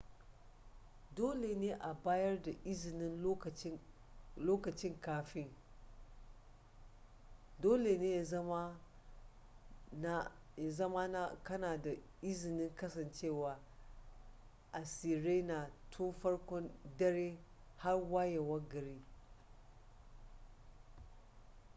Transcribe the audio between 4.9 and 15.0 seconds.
kafin dole ne ya zama na kana da izinin kasancewa a